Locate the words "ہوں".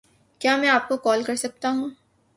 1.69-1.89